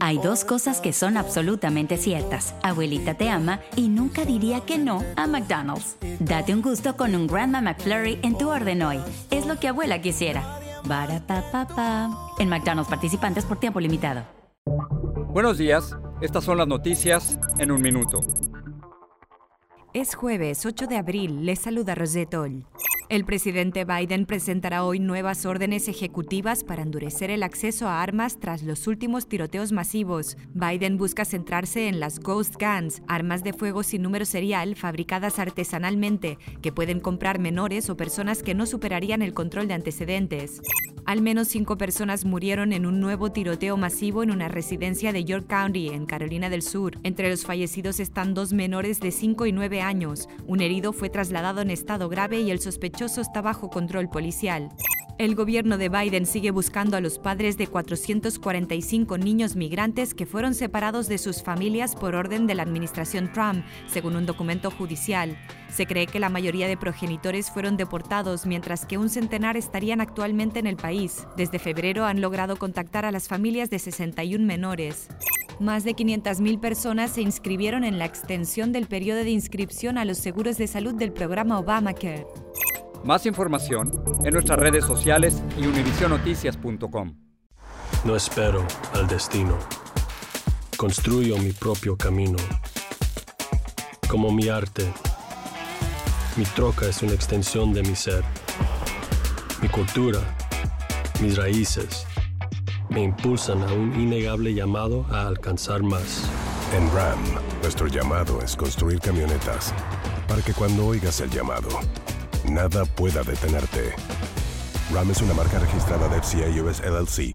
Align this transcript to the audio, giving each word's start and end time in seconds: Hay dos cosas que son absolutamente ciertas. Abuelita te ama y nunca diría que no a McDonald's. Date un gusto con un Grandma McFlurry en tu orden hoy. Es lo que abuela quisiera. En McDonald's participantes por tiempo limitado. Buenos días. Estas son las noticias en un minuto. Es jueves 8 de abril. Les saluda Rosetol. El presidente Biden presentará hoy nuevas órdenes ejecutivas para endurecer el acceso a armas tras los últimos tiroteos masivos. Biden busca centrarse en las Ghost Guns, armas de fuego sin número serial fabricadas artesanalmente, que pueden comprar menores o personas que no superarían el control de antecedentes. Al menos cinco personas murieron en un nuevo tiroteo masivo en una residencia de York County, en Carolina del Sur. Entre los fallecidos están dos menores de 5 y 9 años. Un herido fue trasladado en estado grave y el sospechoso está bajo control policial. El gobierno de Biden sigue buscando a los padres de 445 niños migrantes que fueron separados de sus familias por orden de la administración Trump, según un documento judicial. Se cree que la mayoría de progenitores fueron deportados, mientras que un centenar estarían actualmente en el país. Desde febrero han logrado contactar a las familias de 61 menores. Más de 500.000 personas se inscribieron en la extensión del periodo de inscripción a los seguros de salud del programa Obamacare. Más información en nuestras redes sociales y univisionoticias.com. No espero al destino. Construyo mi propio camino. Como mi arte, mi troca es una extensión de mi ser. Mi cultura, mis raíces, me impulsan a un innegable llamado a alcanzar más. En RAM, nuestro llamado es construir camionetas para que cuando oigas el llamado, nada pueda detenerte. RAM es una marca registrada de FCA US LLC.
Hay 0.00 0.18
dos 0.18 0.44
cosas 0.44 0.80
que 0.80 0.92
son 0.92 1.16
absolutamente 1.16 1.96
ciertas. 1.96 2.54
Abuelita 2.62 3.14
te 3.14 3.30
ama 3.30 3.60
y 3.76 3.88
nunca 3.88 4.24
diría 4.24 4.60
que 4.60 4.78
no 4.78 5.02
a 5.16 5.26
McDonald's. 5.26 5.96
Date 6.20 6.54
un 6.54 6.62
gusto 6.62 6.96
con 6.96 7.14
un 7.14 7.26
Grandma 7.26 7.60
McFlurry 7.60 8.18
en 8.22 8.36
tu 8.36 8.50
orden 8.50 8.82
hoy. 8.82 8.98
Es 9.30 9.46
lo 9.46 9.58
que 9.58 9.68
abuela 9.68 10.00
quisiera. 10.00 10.60
En 12.38 12.48
McDonald's 12.48 12.90
participantes 12.90 13.44
por 13.44 13.58
tiempo 13.58 13.80
limitado. 13.80 14.24
Buenos 15.28 15.58
días. 15.58 15.96
Estas 16.20 16.44
son 16.44 16.58
las 16.58 16.68
noticias 16.68 17.38
en 17.58 17.70
un 17.72 17.80
minuto. 17.80 18.20
Es 19.92 20.14
jueves 20.14 20.66
8 20.66 20.86
de 20.86 20.96
abril. 20.96 21.46
Les 21.46 21.60
saluda 21.60 21.94
Rosetol. 21.94 22.66
El 23.14 23.24
presidente 23.24 23.84
Biden 23.84 24.26
presentará 24.26 24.82
hoy 24.82 24.98
nuevas 24.98 25.46
órdenes 25.46 25.86
ejecutivas 25.86 26.64
para 26.64 26.82
endurecer 26.82 27.30
el 27.30 27.44
acceso 27.44 27.86
a 27.86 28.02
armas 28.02 28.40
tras 28.40 28.64
los 28.64 28.88
últimos 28.88 29.28
tiroteos 29.28 29.70
masivos. 29.70 30.36
Biden 30.52 30.98
busca 30.98 31.24
centrarse 31.24 31.86
en 31.86 32.00
las 32.00 32.18
Ghost 32.18 32.56
Guns, 32.60 33.02
armas 33.06 33.44
de 33.44 33.52
fuego 33.52 33.84
sin 33.84 34.02
número 34.02 34.24
serial 34.24 34.74
fabricadas 34.74 35.38
artesanalmente, 35.38 36.38
que 36.60 36.72
pueden 36.72 36.98
comprar 36.98 37.38
menores 37.38 37.88
o 37.88 37.96
personas 37.96 38.42
que 38.42 38.56
no 38.56 38.66
superarían 38.66 39.22
el 39.22 39.32
control 39.32 39.68
de 39.68 39.74
antecedentes. 39.74 40.60
Al 41.06 41.20
menos 41.20 41.48
cinco 41.48 41.76
personas 41.76 42.24
murieron 42.24 42.72
en 42.72 42.86
un 42.86 42.98
nuevo 42.98 43.30
tiroteo 43.30 43.76
masivo 43.76 44.22
en 44.22 44.30
una 44.30 44.48
residencia 44.48 45.12
de 45.12 45.24
York 45.24 45.46
County, 45.46 45.88
en 45.88 46.06
Carolina 46.06 46.48
del 46.48 46.62
Sur. 46.62 46.98
Entre 47.02 47.28
los 47.28 47.44
fallecidos 47.44 48.00
están 48.00 48.32
dos 48.32 48.54
menores 48.54 49.00
de 49.00 49.10
5 49.10 49.44
y 49.44 49.52
9 49.52 49.82
años. 49.82 50.30
Un 50.46 50.62
herido 50.62 50.94
fue 50.94 51.10
trasladado 51.10 51.60
en 51.60 51.70
estado 51.70 52.08
grave 52.08 52.40
y 52.40 52.50
el 52.50 52.60
sospechoso 52.60 53.20
está 53.20 53.42
bajo 53.42 53.68
control 53.68 54.08
policial. 54.08 54.70
El 55.16 55.36
gobierno 55.36 55.78
de 55.78 55.88
Biden 55.88 56.26
sigue 56.26 56.50
buscando 56.50 56.96
a 56.96 57.00
los 57.00 57.20
padres 57.20 57.56
de 57.56 57.68
445 57.68 59.16
niños 59.16 59.54
migrantes 59.54 60.12
que 60.12 60.26
fueron 60.26 60.54
separados 60.54 61.06
de 61.06 61.18
sus 61.18 61.40
familias 61.40 61.94
por 61.94 62.16
orden 62.16 62.48
de 62.48 62.56
la 62.56 62.64
administración 62.64 63.32
Trump, 63.32 63.64
según 63.86 64.16
un 64.16 64.26
documento 64.26 64.72
judicial. 64.72 65.38
Se 65.68 65.86
cree 65.86 66.08
que 66.08 66.18
la 66.18 66.30
mayoría 66.30 66.66
de 66.66 66.76
progenitores 66.76 67.48
fueron 67.48 67.76
deportados, 67.76 68.44
mientras 68.44 68.86
que 68.86 68.98
un 68.98 69.08
centenar 69.08 69.56
estarían 69.56 70.00
actualmente 70.00 70.58
en 70.58 70.66
el 70.66 70.76
país. 70.76 71.28
Desde 71.36 71.60
febrero 71.60 72.04
han 72.04 72.20
logrado 72.20 72.56
contactar 72.56 73.04
a 73.04 73.12
las 73.12 73.28
familias 73.28 73.70
de 73.70 73.78
61 73.78 74.44
menores. 74.44 75.06
Más 75.60 75.84
de 75.84 75.94
500.000 75.94 76.58
personas 76.58 77.12
se 77.12 77.22
inscribieron 77.22 77.84
en 77.84 78.00
la 78.00 78.06
extensión 78.06 78.72
del 78.72 78.86
periodo 78.86 79.22
de 79.22 79.30
inscripción 79.30 79.96
a 79.96 80.04
los 80.04 80.18
seguros 80.18 80.58
de 80.58 80.66
salud 80.66 80.94
del 80.94 81.12
programa 81.12 81.60
Obamacare. 81.60 82.26
Más 83.04 83.26
información 83.26 83.92
en 84.24 84.32
nuestras 84.32 84.58
redes 84.58 84.86
sociales 84.86 85.42
y 85.58 85.66
univisionoticias.com. 85.66 87.14
No 88.02 88.16
espero 88.16 88.66
al 88.94 89.06
destino. 89.06 89.58
Construyo 90.78 91.36
mi 91.36 91.52
propio 91.52 91.98
camino. 91.98 92.38
Como 94.08 94.32
mi 94.32 94.48
arte, 94.48 94.90
mi 96.36 96.44
troca 96.44 96.86
es 96.86 97.02
una 97.02 97.12
extensión 97.12 97.74
de 97.74 97.82
mi 97.82 97.94
ser. 97.94 98.24
Mi 99.60 99.68
cultura, 99.68 100.20
mis 101.20 101.36
raíces, 101.36 102.06
me 102.88 103.02
impulsan 103.02 103.62
a 103.64 103.72
un 103.74 104.00
innegable 104.00 104.54
llamado 104.54 105.04
a 105.10 105.26
alcanzar 105.26 105.82
más. 105.82 106.22
En 106.74 106.90
RAM, 106.94 107.18
nuestro 107.60 107.86
llamado 107.86 108.40
es 108.40 108.56
construir 108.56 108.98
camionetas 109.00 109.74
para 110.26 110.40
que 110.40 110.54
cuando 110.54 110.86
oigas 110.86 111.20
el 111.20 111.28
llamado, 111.30 111.68
nada 112.50 112.84
pueda 112.84 113.22
detenerte. 113.22 113.94
RAM 114.92 115.10
es 115.10 115.20
una 115.22 115.34
marca 115.34 115.58
registrada 115.58 116.08
de 116.08 116.20
FCA 116.20 116.62
US 116.62 116.80
LLC. 116.80 117.34